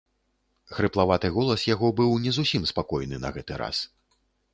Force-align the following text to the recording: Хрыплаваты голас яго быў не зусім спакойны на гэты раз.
Хрыплаваты 0.77 1.29
голас 1.35 1.65
яго 1.75 1.91
быў 1.99 2.15
не 2.23 2.31
зусім 2.39 2.65
спакойны 2.71 3.21
на 3.27 3.33
гэты 3.37 3.61
раз. 3.65 3.83